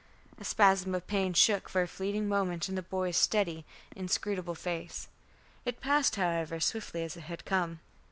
A 0.39 0.43
spasm 0.43 0.95
of 0.95 1.05
pain 1.05 1.33
shook 1.33 1.69
for 1.69 1.83
a 1.83 1.87
fleeting 1.87 2.27
moment 2.27 2.67
the 2.75 2.81
boy's 2.81 3.15
steady 3.17 3.65
inscrutable 3.95 4.55
face. 4.55 5.09
It 5.63 5.79
passed, 5.79 6.15
however, 6.15 6.59
swiftly 6.59 7.03
as 7.03 7.15
it 7.17 7.25
had 7.25 7.45
come. 7.45 7.81